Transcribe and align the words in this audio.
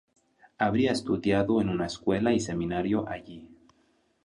Habría 0.57 0.93
estudiado 0.93 1.61
en 1.61 1.69
una 1.69 1.85
escuela 1.85 2.33
y 2.33 2.39
seminario 2.39 3.07
allí. 3.07 3.47